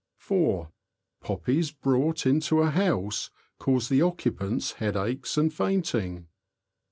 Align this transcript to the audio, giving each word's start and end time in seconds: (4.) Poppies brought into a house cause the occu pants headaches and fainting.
(4.) 0.17 0.71
Poppies 1.21 1.69
brought 1.71 2.25
into 2.25 2.59
a 2.63 2.71
house 2.71 3.29
cause 3.59 3.87
the 3.87 3.99
occu 3.99 4.35
pants 4.35 4.71
headaches 4.81 5.37
and 5.37 5.53
fainting. 5.53 6.25